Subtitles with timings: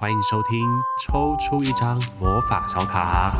[0.00, 0.66] 欢迎收听
[0.98, 3.38] 抽出一张魔法小卡。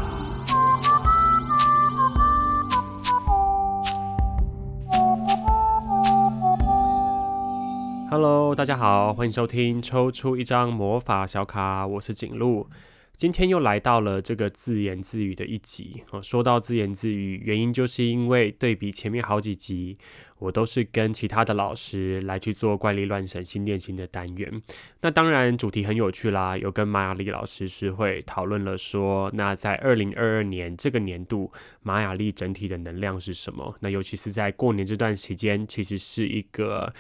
[8.11, 12.69] Hello，大家好，欢迎收听抽出一张魔法小卡，我是景路。
[13.17, 16.05] 今天又来到了这个自言自语的一集。
[16.23, 19.97] 说到自言自语，原因就是因为对比前面好几集，
[20.41, 24.61] 我都是跟其他的老师来去做怪力乱神心电心的单元。
[25.02, 33.76] 那当然主题很有趣啦，有跟马雅丽老师是会讨论了说，那在二零二二年这个年度马雅丽整体的能量是什么？
[33.80, 36.92] 那尤其是在过年这段时间，其实是一个。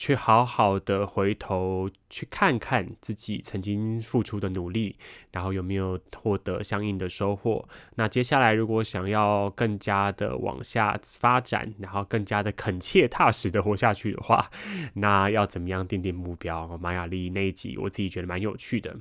[0.00, 4.94] 去好好的回头去看看自己曾经付出的努力，
[5.32, 7.68] 然后有没有获得相应的收获。
[7.96, 14.50] 那接下来如果想要更加的往下发展，然后更加的肯切踏实的活下去的话，
[14.94, 16.78] 那要怎么样定定目标？
[16.78, 18.96] 马雅丽那一集我自己觉得蛮有趣的。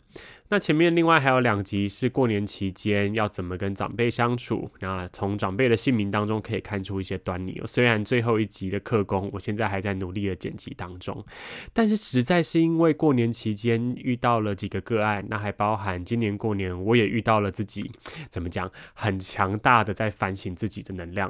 [0.49, 7.61] 那前面另外还有两集是过年期间要怎么跟长辈相处，那从长辈的姓名当中可以看出一些端倪。
[7.65, 11.25] 虽然最后一集的课工，我现在还在努力的剪辑当中，
[11.73, 17.91] 但是实在是因为过年期间遇到了几个个案，那还包含今年过年我也遇到了自己
[18.29, 21.29] 怎么讲很强大的在反省自己的能量，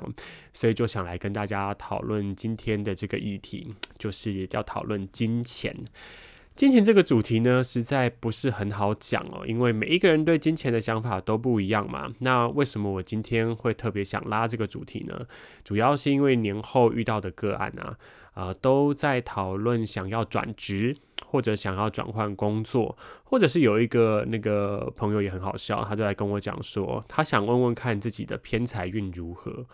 [0.54, 5.76] 所以就想来跟大家讨论今天的这个议题，就是要讨论金钱。
[6.56, 12.14] 金钱这个主题呢，实在不是很好讲哦，因为每一个人对金钱的想法都不一样嘛。
[12.20, 15.28] 那为什么我今天会特别想拉这个主题呢？
[15.66, 17.98] 主要是因为年后遇到的个案啊，
[18.36, 20.96] 呃，都在讨论想要转职，
[21.26, 29.66] 或者想要转换工作，或者是有一个那个朋友也很好笑，他就来跟我讲说，他想问问看自己的偏财运如何。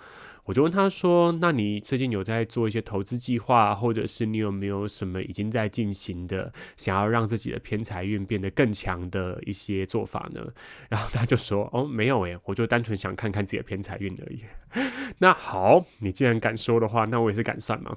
[0.45, 10.45] 我就问他说：“那你最近有在做一些投资计划，或者是你有没有什么已经在进行的，想要让自己的偏财运变得更强的一些做法呢？”
[10.89, 14.43] 然后他就说：“哦，没有诶，我就单纯想看看自己的偏财运而已。
[15.19, 17.95] ”那好，你既然敢说的话，那我也是敢算嘛。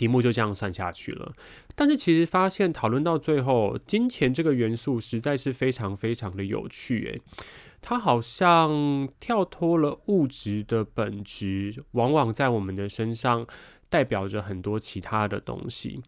[0.00, 1.34] 题目就这样算下去了。
[1.74, 7.20] 但是其实发现讨论到最后，金钱这个元素实在是非常非常的有趣诶。
[7.82, 13.46] 它好像跳脱了物质的本质，往往在我们的身上
[13.90, 16.00] 代表着很多其他的东西。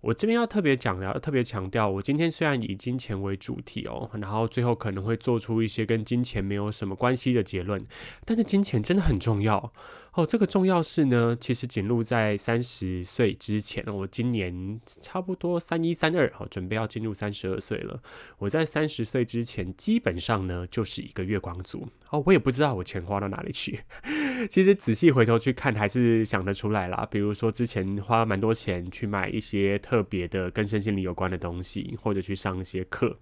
[0.00, 7.80] 我这边要特别讲的，要特别强调，我今天虽然以金钱为主题哦，然后最后可能会做出一些跟金钱没有什么关系的结论，
[8.24, 9.72] 但是金钱真的很重要。
[10.14, 18.02] 哦，这个重要是呢，其实仅录在三十岁之前，我今年差不多三一三二，好，准备要进入三十二岁了。
[18.38, 21.88] 我在三十岁之前，基本上呢就是一个月光族。
[22.10, 23.78] 哦，我也不知道我钱花到哪里去。
[24.50, 27.06] 其实仔细回头去看，还是想得出来啦。
[27.08, 33.16] 比如说之前花蛮多钱去买一些特别的跟身心灵有关的东西，或者去上一些课。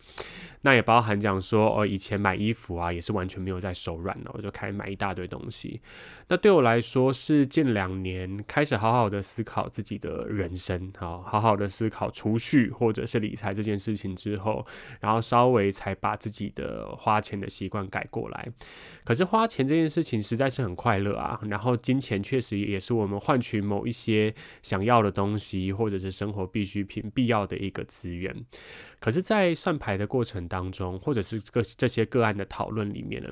[0.62, 5.80] 那也包含讲说，哦，以前买衣服啊，也是完全没有在手软的，我就开始买一大堆东西。
[6.28, 14.66] 那对我来说，是近两年开始好好的思考自己的人生，好，好好的思考储蓄或者是理财这件事情之后，
[15.00, 18.48] 然后稍微才把自己的花钱的习惯改过来。
[19.04, 28.34] 可是花钱这件事情实在是很快乐啊，然后金钱确实也是我们换取某一些想要的东西或者是生活必需品必要的一个资源。
[29.00, 33.30] 可是，在算牌的过程当中，或者是这个这些个案的讨论里面呢，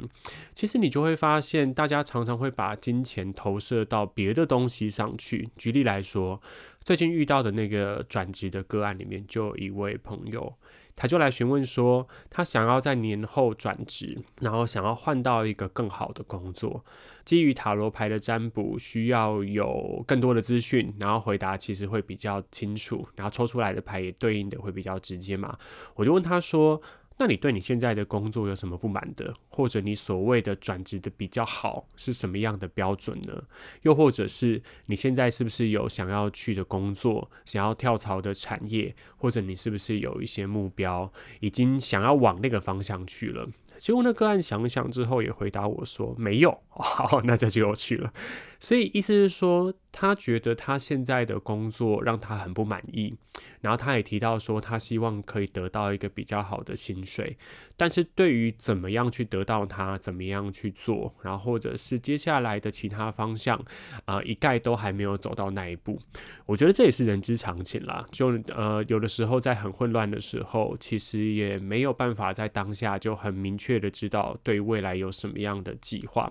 [0.54, 5.49] 其实你就会发现，大家常常会把金钱投射到别的东西上去。
[5.56, 6.41] 举例来说，
[6.84, 10.54] 最近遇到的那个转职的个案里面，就有一位朋友。
[10.97, 16.84] 他就来询问说，他想要在年后转职，然后想要换到一个更好的工作。
[17.25, 25.57] 基于塔罗牌的占卜，需要有更多的资讯，然后回答其实会比较清楚，然后抽出来的牌也对应的会比较直接嘛。
[25.95, 26.83] 我就问他说。
[27.19, 29.32] 那你对你现在的工作有什么不满的？
[29.49, 33.43] 或者你所谓的转职的比较好是什么样的标准呢？
[33.82, 41.10] 又或者是你现在是不是有想要去的工作，想要跳槽的产业，或者你是不是有一些目标，
[41.41, 43.48] 已经想要往那个方向去了？
[43.78, 46.62] 结果那个案想想之后也回答我说没有。
[46.69, 48.12] 好，那这就有趣了。
[48.59, 53.15] 所以意思是说，他觉得他现在的工作让他很不满意，
[53.63, 57.39] 然后他也提到说，他希望可以得到一个比较好的薪水，
[57.78, 63.59] 但是对于怎么样去得到他，怎么样去做，然后或者是接下来的其他方向，
[64.04, 65.98] 啊、一概都还没有走到那一步。
[66.45, 68.04] 我觉得这也是人之常情啦。
[68.13, 76.31] 就呃，有的时候在很混乱的时候，其实也没有办法在当下就很明确的知道对未来有什么样的计划。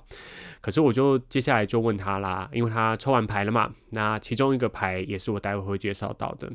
[0.62, 6.52] 可是我就接下来就问他啦，因为他抽完牌了嘛，那其中一个牌也是我待会会介绍到的，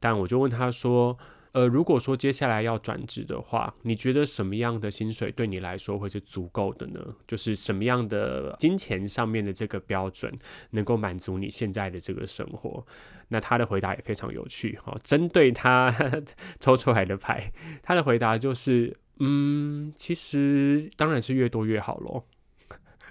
[0.00, 1.18] 但我就问他说，
[1.52, 7.00] 呃，如果说接下来要转职的话，你觉得什么样的薪水对你来说会是足够的呢？
[7.26, 10.32] 就是什么样的金钱上面的这个标准
[10.70, 12.84] 能够满足你现在的这个生活？
[13.28, 15.94] 那他的回答也非常有趣哦，针对他
[16.58, 17.52] 抽出来的牌，
[17.82, 22.24] 他的回答就是，嗯，其实当然是越多越好喽。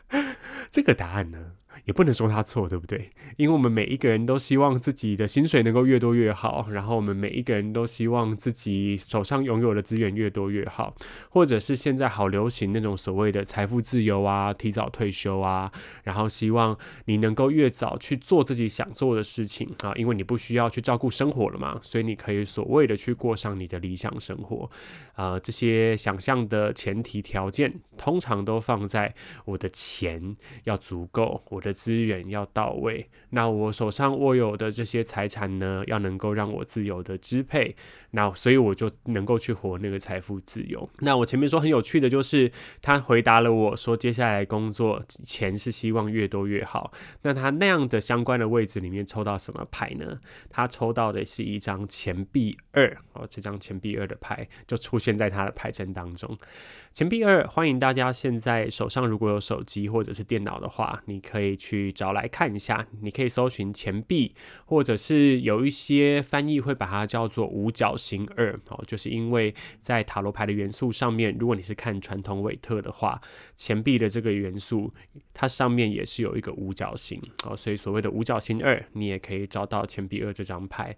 [0.69, 1.53] 这个答案呢，
[1.85, 3.09] 也不能说他错，对不对？
[3.37, 10.95] 因为我们每一个人都希望自己的薪水能够越多越好，然后我们每一个人都希望自己手上拥有的资源越多越好，
[11.29, 15.71] 或者是现在好流行那种所谓的财富自由啊、提早退休啊，
[16.03, 24.69] 然后希望你能够越早去做自己想做的事情啊，因为你不需要去照顾生活了嘛，所以你可以所谓的去过上你的理想生活。
[25.15, 29.13] 啊、这些想象的前提条件，通常都放在
[29.45, 30.35] 我的钱
[30.65, 31.70] 要足够，我的。
[31.73, 37.75] 资源要到位，那我手上握有的这些财产呢，要能够让我自由的支配，
[38.11, 40.89] 那所以我就能够去活那个财富自由。
[40.99, 42.51] 那我前面说很有趣的就是，
[42.81, 46.91] 他回答了我说，接下来工作钱是希望越多越好。
[47.21, 50.19] 那他那样的相关的位置里面抽到什么牌呢？
[50.49, 56.37] 他抽到的是一张钱币二哦，这张钱币二的牌就出现在他的牌阵当中。
[56.93, 62.85] 钱币二，欢迎大家现在手上如果有手机或者是电脑的话，你可以去找来看一下。
[62.99, 64.35] 你可以搜寻钱币，
[64.65, 73.21] 或者是有一些翻译会把它叫做五角星二哦，就是因为在塔罗牌的元素上面，如果你是看传统韦特的话，
[73.55, 74.93] 钱币的这个元素
[75.33, 80.93] 它上面也是有一个五角星哦，所以所谓的五角星二，你也可以找到钱币二这张牌。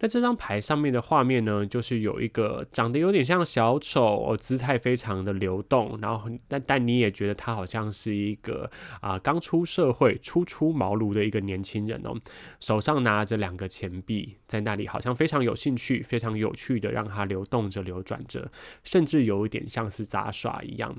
[0.00, 12.14] 那这张牌上面的画面呢，就是有一个长得有点像小丑，姿态非常的流动，然后但但你也觉得他好像是一个啊刚出社会、初出茅庐的一个年轻人哦，
[12.60, 18.50] 手上拿着两个钱币，在那里好像非常有兴趣、非常有趣的让它流动着、流转着，
[18.84, 20.94] 甚至有一点像是杂耍一样。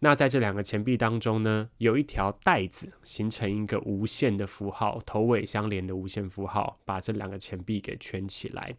[0.00, 8.76] 那在这两个钱币当中呢，有一条带子形成一个无限的符号，头尾相连的无限符号，把这两个钱币给圈起来。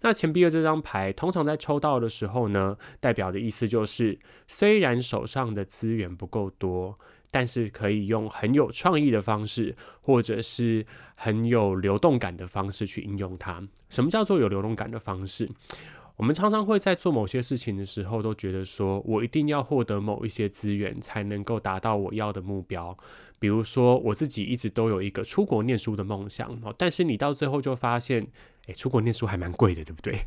[0.00, 4.18] 那钱币二这张牌，通常在抽到的时候呢，代表的意思就是，
[4.48, 6.98] 虽然手上的资源不够多，
[7.30, 13.62] 但是可以用很有创意的方式，或者是很有流动感的方式去应用它。
[13.90, 15.50] 什么叫做有流动感的方式？
[16.16, 22.96] 我们常常会在做某些事情的时候，都觉得说我一定要获得某一些资源，才能够达到我要的目标。
[23.38, 28.28] 比如说，我自己一直都有一个出国念书的梦想，但是你到最后就发现。
[28.66, 30.20] 诶、出国念书还蛮贵的，对不对？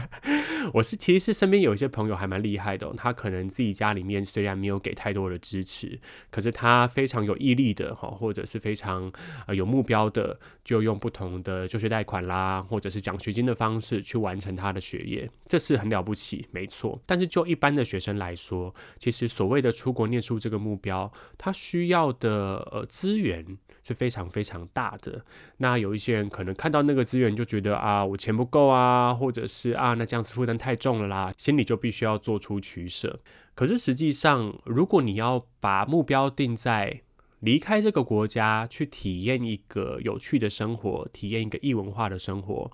[0.74, 5.98] 我是其实是身边有一些朋友还蛮厉害的，他可能自己家里面虽然没有给太多的支持，
[6.30, 9.10] 可是他非常有毅力的哈，或者是非常
[9.46, 17.00] 呃有目标的，就用不同的助学贷款啦，或者是奖学金的方式去完成他的学业，这是很了不起，没错。
[17.06, 25.24] 但是就一般的学生来说，其实所谓的出国念书这个目标，他需要的呃资源是非常非常大的。
[25.56, 27.78] 那有一些人可能看到那个资源就觉得。
[27.78, 33.20] 啊，我钱不够啊，或者是啊，那这样子负担太重了啦，心里就必须要做出取舍。
[33.54, 37.02] 可是实际上，如果你要把目标定在
[37.40, 42.70] 离开这个国家，去体验一个有趣的生活，体验一个异文化的生活。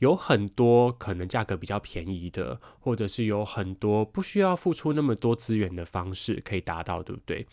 [0.00, 7.46] 有很多可能价格比较便宜的，或者是有很多不需要付出那么多资源的方式可以达到，对不对？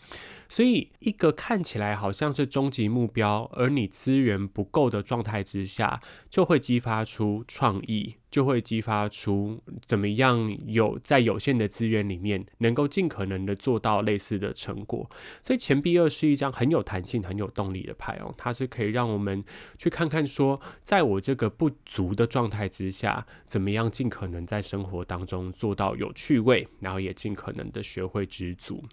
[0.48, 6.00] 所以一个看起来好像是终极目标，而你资源不够的状态之下，
[6.30, 15.10] 就会激发出创意，就会激发出怎么样有在有限的资源里面能够尽可能的做到类似的成果。
[15.42, 19.42] 所以钱币二是一张很有弹性、很有动力的牌哦，它是可以让我们
[19.78, 22.26] 去看看说，在我这个不足的。
[22.36, 28.84] 状态之下，怎么样尽可能在生活当中做到有趣味，然后也尽可能的学会知足。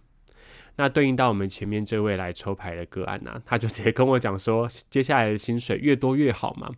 [0.75, 6.71] 那对应到我们前面这位来抽牌的个案呢、啊， 他就直接跟我讲说， 接下来的薪水越多越好嘛。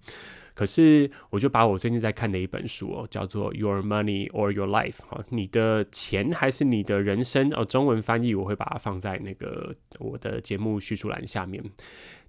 [0.54, 11.62] 可是我就把我最近在看的一本书哦，叫做《Your Money or Your Life》哈，你的钱还是你的人生哦，中文翻译我会把它放在那个我的节目叙述栏下面，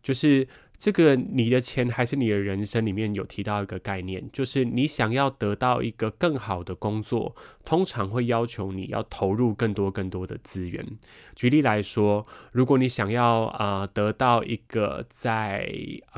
[0.07, 0.47] 就是。
[0.79, 7.35] 这个你的钱还是你的人生里面有提到一个概念，就是你想要得到一个更好的工作，
[7.65, 10.87] 通常会要求你要投入更多更多的资源。
[11.35, 15.67] 举例来说，如果你想要呃得到一个在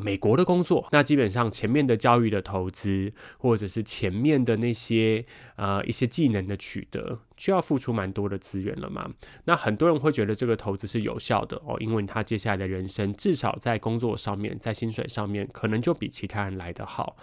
[0.03, 7.21] 美国的工作，那基本上前面的教育的投资，或者是前面的那些呃一些技能的取得。
[7.39, 9.11] 需要付出蛮多的资源了嘛？
[9.45, 17.17] 那很多人会觉得这个投资是有效的哦，因为他接下来的人生至少在工作上面，在薪水上面可能就比其他人来得好。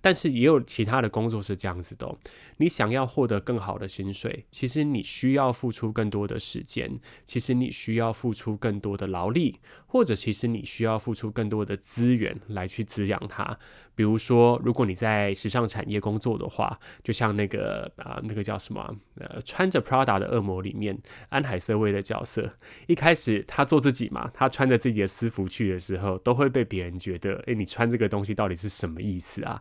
[0.00, 2.16] 但是也有其他的工作是这样子的哦，
[2.58, 13.58] 你想要获得更好的薪水，其实你需要付出更多的时间，其实你需要付出更多的劳力，或者其实你需要付出更多的资源来去滋养它。
[13.94, 18.96] 比如说，如果你在时尚产业工作的话，就像那个啊，那个叫什么？
[19.16, 22.50] 呃，穿着 Prada 的恶魔里面，安海瑟薇的角色，
[22.86, 29.60] 一开始他做自己嘛，他穿着自己的私服去的时候，都会被别人觉得，诶，你穿这个东西到底是什么意思啊？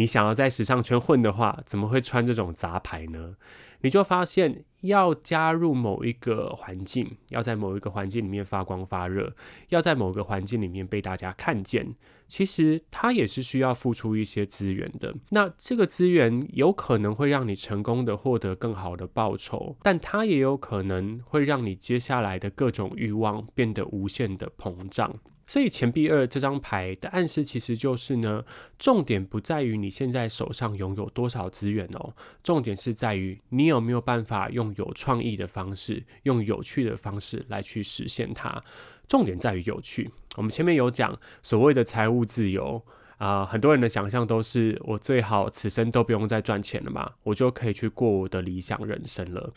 [0.00, 3.34] 你想要在时尚圈混的话，怎么会穿这种杂牌呢？
[3.82, 9.34] 你就发现，要加入某一个环境，要在某一个环境里面发光发热，
[9.68, 11.94] 要在某个环境里面被大家看见，
[12.26, 15.14] 其实它也是需要付出一些资源的。
[15.28, 25.16] 那这个资源有可能会让你成功的获得更好的报酬，但它也有可能会让你接下来的各种欲望变得无限的膨胀。
[25.50, 28.44] 所以钱币二这张牌的暗示其实就是呢，
[28.78, 32.14] 重点不在于你现在手上拥有多少资源哦，
[32.44, 38.62] 重点是在于你有没有办法用有创意的方式，用有趣的方式来去实现它。
[39.08, 40.08] 重点在于有趣。
[40.36, 42.80] 我们前面有讲所谓的财务自由
[43.18, 49.52] 啊，很多人的想象都是我最好此生都不用再赚钱了嘛，我就可以去过我的理想人生了。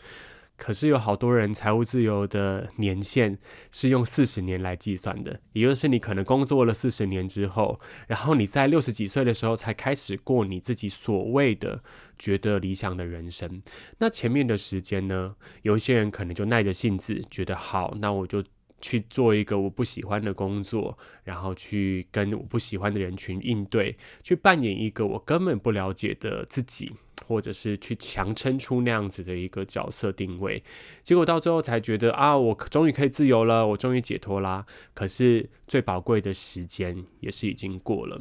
[0.56, 3.38] 可是有好多人财务自由的年限
[3.70, 11.82] 是用四十年来计算的，也就是你可能工作了四十年之后，然后你在六十几岁的时候才开始过你自己所谓的
[12.18, 13.60] 觉得理想的人生。
[13.98, 18.42] 那前面的时间呢，有一些人可能就耐着性子，觉得好，那我就
[18.80, 26.92] 去做一个我不喜欢的工作，然后去跟我不喜欢的人群应对，去扮演一个我根本不了解的自己。
[27.26, 30.62] 或者是去强撑出那样子的一个角色定位，
[31.02, 34.66] 结果到最后才觉得啊，我终于可以自由了，我终于解脱啦。
[34.92, 38.20] 可是最宝贵的时间也是已经过了。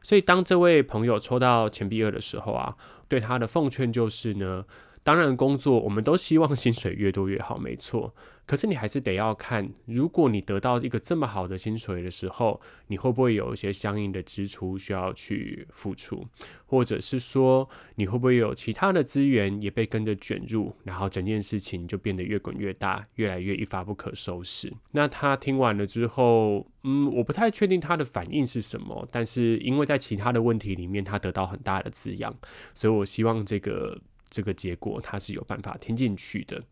[0.00, 2.76] 所以当这位朋友抽到钱币二的时候啊，
[3.08, 4.64] 对他的奉劝就是呢，
[5.08, 8.14] 当然工作我们都希望薪水越多越好，没错。
[8.44, 16.26] 可是你还是得要看，如果你得到一个这么好的薪水的时候，你会不会有一些相应的支出需要去付出，
[16.66, 24.70] 或者是说你会不会有其他的资源也被跟着卷入，然后整件事情就变得越滚越大，越来越一发不可收拾。
[24.90, 32.36] 那他听完了之后，嗯，我不太确定他的反应是什么，但是因为在其他的问题里面他得到很大的滋养，
[32.74, 33.98] 所以我希望这个
[34.30, 36.62] 这个结果他是有办法听进去的。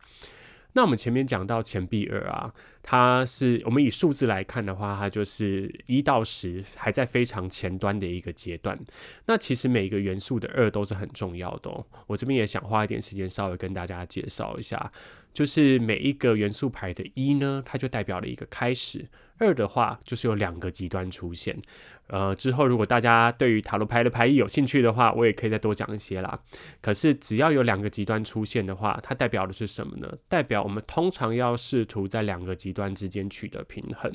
[0.73, 8.77] 那我们前面讲到钱币二啊，它是我们以数字来看的话，它就是一到十还在非常前端的一个阶段。
[9.25, 11.83] 那其实每一个元素的二都是很重要的哦。
[12.05, 14.91] 我这边也想花一点时间稍微跟大家介绍一下，
[15.33, 19.07] 就是每一个元素牌的一呢，它就代表了一个开始。
[19.39, 21.59] 二的话就是有两个极端出现，
[22.07, 26.39] 呃，之后如果大家对于塔罗牌的牌意有兴趣的话，我也可以再多讲一些啦。
[26.81, 30.17] 可是只要有两个极端出现的话，它代表的是什么呢？
[30.27, 34.11] 代表我们通常要试图在两个极端之间取得平衡。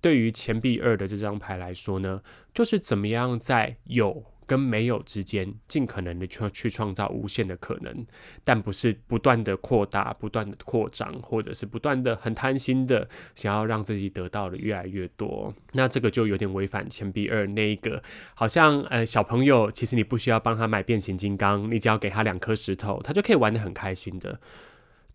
[0.00, 2.20] 对于钱币二的这张牌来说呢，
[2.52, 4.24] 就是怎么样在有。
[4.46, 8.06] 跟没有之间，尽可能的去去创造无限的可能，
[8.44, 15.54] 但不是不断的扩大、不断的扩张，或者是不断的很贪心的想要让自己得到的越来越多。
[15.72, 18.02] 那这个就有点违反钱币二那一个，
[18.34, 24.40] 好像呃小朋友其实你不需要帮他买变形金刚，你只要给他两颗石头，他就可以玩的很开心的。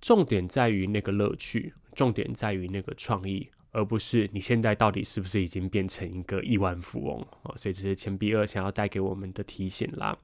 [0.01, 3.49] 重点在于那个乐趣，重点在于那个创意。
[3.71, 7.53] 而不是你现在到底是不是已经变成一个亿万富翁哦？
[7.55, 10.17] 所以这是钱币二想要带给我们的提醒啦。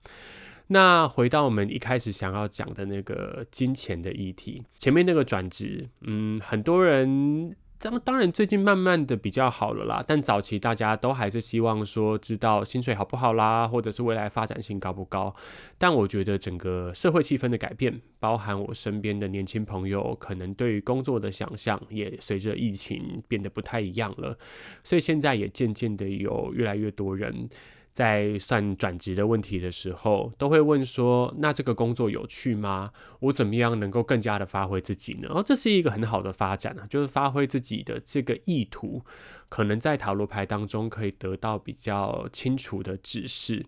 [0.68, 7.56] 那回到我们一开始想要讲的那个金钱的议题，前面那个转职，嗯，很多人。
[7.86, 10.04] 当当然，最近慢慢的比较好了啦。
[10.08, 15.36] 但早期大家都还是希望说，知道薪水好不好啦，或者是未来发展性高不高。
[15.77, 24.36] 但我觉得整个社会气氛的改变，包含我身边的年轻朋友，可能对于工作的想象，也随着疫情变得不太一样了。
[24.84, 27.48] 所以现在也渐渐的有越来越多人。
[27.96, 32.92] 在算转职的问题的时候，都会问说：“那这个工作有趣吗？
[33.22, 39.06] 我怎么样能够更加的发挥自己呢？”哦，这是一个很好的发展啊，就是发挥自己的这个意图，
[39.48, 43.66] 可能在塔罗牌当中可以得到比较清楚的指示。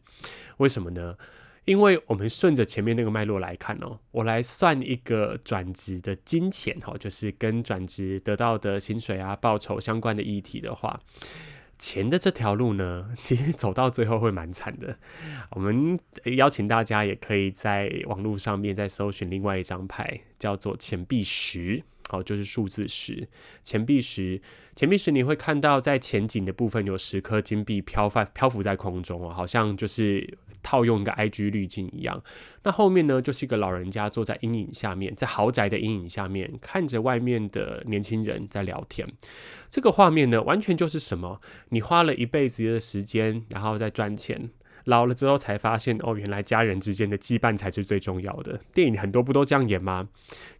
[0.57, 1.15] 为什么呢？
[1.63, 10.99] 因为我们顺着前面那个脉络来看哦，我来算一个转职的金钱哈，就是跟转职得到的薪水啊、报酬相关的议题的话。
[11.77, 14.97] 钱的这条路呢， 其实走到最后会蛮惨的。
[15.51, 15.99] 我们
[16.35, 21.83] 邀请大家也可以在网络上面再搜寻另外一张牌，叫做钱币十。
[22.09, 23.27] 好，就是数字十，
[23.65, 24.41] 钱币十，
[24.73, 32.21] 钱币十，你会看到在前景的部分有十颗金币飘浮漂浮在空中哦，好像就是套用一个 IG 滤镜一样。
[32.63, 39.07] 那后面呢，就是一个老人家坐在阴影下面，在豪宅的阴影下面，看着外面的年轻人在聊天。
[39.69, 41.39] 这个画面呢，完全就是什么？
[41.69, 44.49] 你花了一辈子的时间，然后再赚钱。
[44.87, 48.57] 老了之后才发现，哦，原来家人之间的羁绊才是最重要的。
[48.73, 50.07] 电影很多不都这样演吗？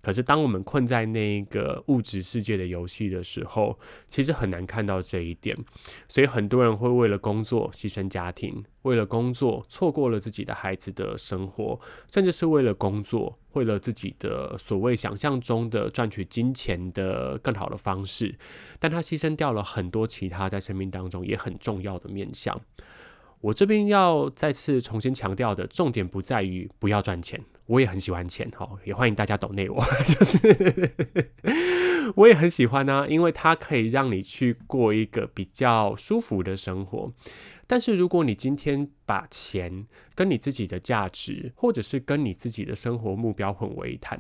[0.02, 5.58] 可是当我们困在那个物质世界的游戏的时候，其实很难看到这一点。
[6.10, 11.80] 所以很多人会为了工作牺牲家庭，为了工作错过了自己的孩子的生活，
[12.12, 18.36] 甚至是为了工作，为了自己的所谓想象中的赚取金钱的更好的方式，
[18.78, 22.60] 但他牺牲掉了很多其他在生命当中也很重要的面向。
[23.42, 31.32] 我这边要再次重新强调的重点不在于不要赚钱，我也很喜欢钱，哈，也欢迎大家抖内我， 就是
[32.16, 37.14] 我也很喜欢呢，因为它可以让你去过一个比较舒服的生活。
[37.70, 44.20] 但是如果你今天把钱跟你自己的价值，或者是跟你自己的生活目标混为一谈。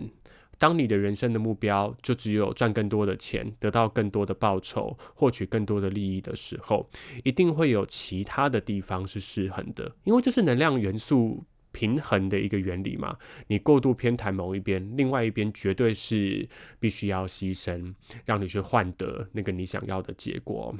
[0.58, 6.90] 当你的人生的目标就只有赚更多的钱，得到更多的报酬，获取更多的利益的时候，
[7.24, 13.18] 一定会有其他的地方是失衡的，因为这是能量元素平衡的一个原理嘛。
[13.48, 16.48] 你过度偏袒某一边，另外一边绝对是
[16.80, 17.94] 必须要牺牲，
[18.26, 20.76] 让你去换得那个你想要的结果。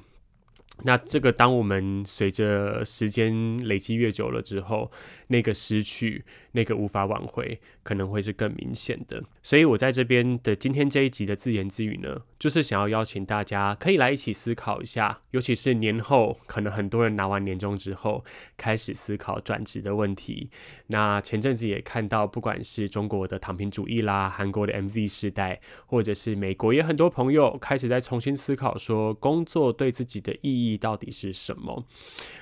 [0.84, 4.92] 那这个，当我们随着时间累积越久了之后，
[5.28, 9.24] 那个失去，那个无法挽回，可能会是更明显的。
[9.42, 18.26] 所以我在这边的今天这一集的自言自语呢，就是想要邀请大家可以来一起思考一下，尤其是年后，可能很多人拿完年终之后，
[18.58, 20.50] 开始思考转职的问题。
[20.88, 31.86] 那前阵子也看到，不管是中国的躺平主义啦，韩国的 MZ 世代，或者是美国，也很多朋友开始在重新思考说，工作对自己的意义到底是什么？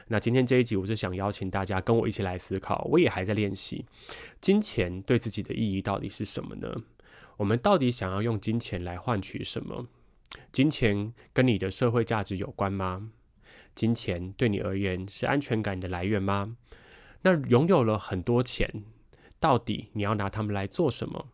[0.07, 2.87] 那今天这一集，我是想邀请大家跟我一起来思考。
[2.91, 3.85] 我也还在练习，
[4.39, 6.83] 金钱对自己的意义到底是什么呢？
[7.37, 9.87] 我们到底想要用金钱来换取什么？
[10.51, 13.09] 金钱跟你的社会价值有关吗？
[13.73, 16.55] 金钱对你而言是安全感的来源吗？
[17.23, 18.83] 那拥有了很多钱，
[19.39, 21.29] 到底你要拿它们来做什么？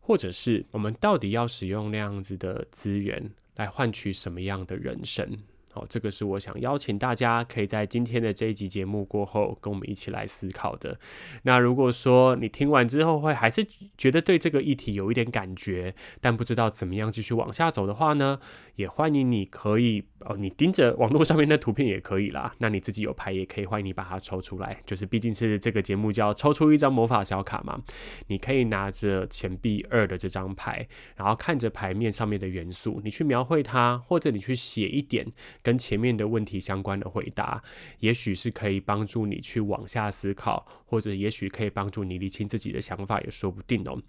[0.00, 5.38] 或者是我们到底要使用那样子的资源来换取什么样的人生？
[5.74, 10.98] 好，这个是我想邀请大家可以在今天的这一集节目过后，跟我们一起来思考的。
[11.44, 18.38] 那如果说你听完之后会还是觉得对这个议题有一点感觉，但不知道怎么样继续往下走的话呢，
[18.76, 22.54] 也欢迎你可以哦，你盯着网络上面的图片也可以啦。
[22.58, 24.80] 那你自己有牌也可以，欢迎你把它抽出来。
[24.84, 27.80] 就是毕竟是这个节目叫抽出一张魔法小卡嘛，
[28.28, 35.26] 你可以拿着钱币二的这张牌，然后看着牌面上面的元素，你去描绘它，或者你去写一点。
[35.62, 37.62] 跟前面的问题相关的回答，
[38.00, 44.00] 也许是可以帮助你去往下思考，或者也许可以帮助你理清自己的想法，也说不定哦。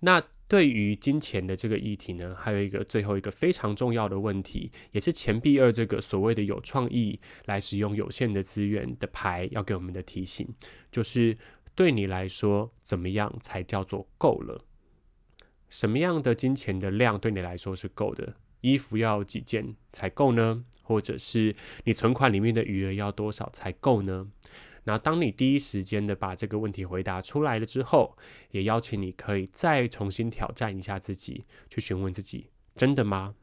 [0.00, 0.22] 那
[0.52, 10.46] 对于金钱的这个议题呢，还有一个最后一个非常重要的问题，也是钱币二这个所谓的有创意来使用有限的资源的牌要给我们的提醒，
[10.90, 11.38] 就是
[11.74, 14.66] 对你来说，怎么样才叫做够了？
[15.70, 18.34] 什么样的金钱的量对你来说是够的？
[18.60, 20.66] 衣服要几件才够呢？
[20.82, 24.28] 或者是你存款里面的余额要多少才够呢？
[24.84, 28.16] 那当你第一时间的把这个问题回答出来了之后，
[28.50, 33.34] 也邀请你可以再重新挑战一下自己，去询问自己：真的吗？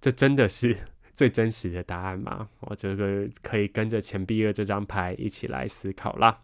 [0.00, 0.76] 这真的是
[1.12, 2.48] 最真实的答案吗？
[2.60, 6.42] 我这个可以跟着钱币二这张牌一起来思考啦。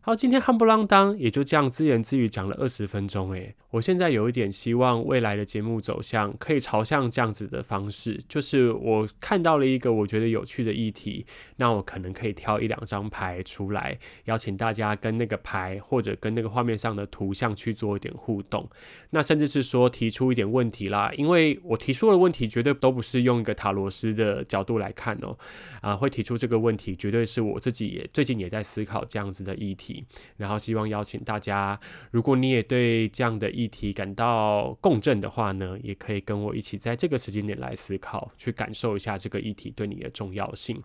[0.00, 18.66] 好，今天夯不啷当也就这样自言自语讲了二十分钟诶，我现在有一点希望未来的节目走向可以朝向这样子的方式，就是我看到了一个我觉得有趣的议题，那我可能可以挑一两张牌出来，邀请大家跟那个牌或者跟那个画面上的图像去做一点互动，
[19.10, 25.36] 那甚至是说提出一点问题啦，因为我提出的问题绝对都不是用一个塔罗师的角度来看哦，
[25.82, 29.87] 啊，会提出这个问题绝对是我自己也最近也在思考这样子的议题。
[30.36, 31.78] 然后希望邀请大家，
[32.10, 40.82] 如果你也对这样的议题感到共振的话呢，也可以跟我一起在这个时间点来思考，去感受一下这个议题对你的重要性。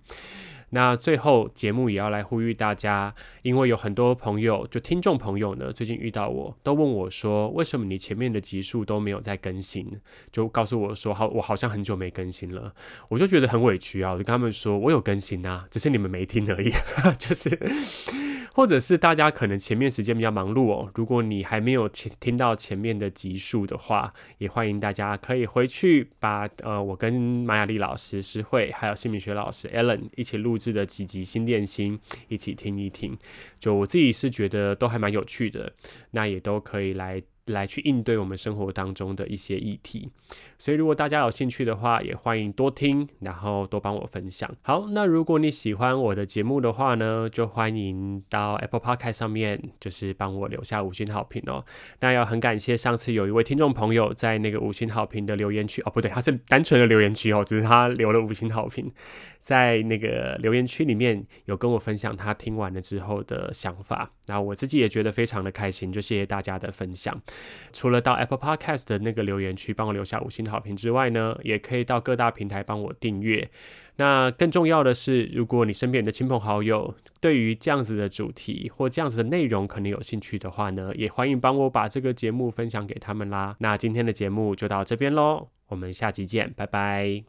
[0.69, 3.13] 那最后节目也要来呼吁大家，
[3.43, 9.99] 因为有很多朋友，就听众朋友呢，最近遇到我都问我说，为什么你前面的集数都没有在更新？
[10.31, 12.73] 就告诉我说，好，我好像很久没更新了，
[13.09, 16.71] 我就觉得很委屈啊，我就跟他们说，我有更新啊，只是你们没听而已，
[17.19, 17.49] 就是。
[18.55, 33.17] 或者是大家可能前面时间比较忙碌哦，如果你还没有听听到前面的集数的话，也欢迎大家可以回去把呃我跟马雅丽老师诗慧还有姓名学老师 Alan 一起录制的几集新电心一起听一听，
[33.59, 35.73] 就我自己是觉得都还蛮有趣的，
[36.11, 37.23] 那也都可以来。
[37.47, 40.09] 来去应对我们生活当中的一些议题，
[40.57, 44.49] 所以如果大家有兴趣的话，也欢迎多听，然后多帮我分享。
[44.61, 51.65] 好，那如果你喜欢我的节目的话呢，就欢迎到 Apple Podcast 上面，就是帮我留下五星好评哦。
[51.99, 58.89] 那要很感谢上次有一位听众朋友在那个五星好评的留言区哦，不对，他是单纯的留言区哦，只是他留了五星好评。
[59.43, 67.21] 在那个留言区里面有跟我分享他听完了之后的想法，然后我自己也觉得非常的开心，就谢谢大家的分享。
[67.73, 73.49] 除了到 Apple Podcast 的那个留言区帮我留下五星好评之外呢，也可以到各大平台帮我订阅。
[73.97, 83.57] 那更重要的是，如果你身边的亲朋好友对于这样子的主题或这样子的内容可能有兴趣的话呢，也欢迎帮我把这个节目分享给他们啦。
[83.59, 87.23] 那今天的节目就到这边喽，我们下集见，拜拜。